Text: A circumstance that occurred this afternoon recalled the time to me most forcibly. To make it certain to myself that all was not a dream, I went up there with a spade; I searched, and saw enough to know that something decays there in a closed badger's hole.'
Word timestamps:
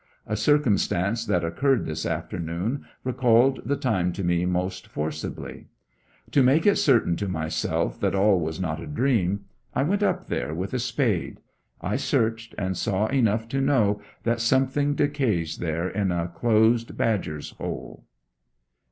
A 0.25 0.35
circumstance 0.35 1.23
that 1.25 1.43
occurred 1.45 1.85
this 1.85 2.07
afternoon 2.07 2.85
recalled 3.03 3.59
the 3.63 3.75
time 3.75 4.11
to 4.13 4.23
me 4.23 4.47
most 4.47 4.87
forcibly. 4.87 5.67
To 6.31 6.41
make 6.41 6.65
it 6.65 6.77
certain 6.77 7.15
to 7.17 7.27
myself 7.27 7.99
that 7.99 8.15
all 8.15 8.39
was 8.39 8.59
not 8.59 8.81
a 8.81 8.87
dream, 8.87 9.41
I 9.75 9.83
went 9.83 10.01
up 10.01 10.25
there 10.25 10.55
with 10.55 10.73
a 10.73 10.79
spade; 10.79 11.39
I 11.81 11.97
searched, 11.97 12.55
and 12.57 12.75
saw 12.75 13.09
enough 13.09 13.47
to 13.49 13.61
know 13.61 14.01
that 14.23 14.41
something 14.41 14.95
decays 14.95 15.57
there 15.57 15.87
in 15.87 16.11
a 16.11 16.29
closed 16.29 16.97
badger's 16.97 17.51
hole.' 17.51 18.03